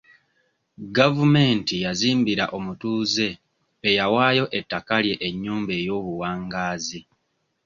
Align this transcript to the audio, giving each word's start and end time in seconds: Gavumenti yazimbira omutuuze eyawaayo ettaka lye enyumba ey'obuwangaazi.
Gavumenti 0.97 1.75
yazimbira 1.85 2.45
omutuuze 2.57 3.27
eyawaayo 3.89 4.45
ettaka 4.59 4.95
lye 5.05 5.15
enyumba 5.27 5.73
ey'obuwangaazi. 5.79 7.01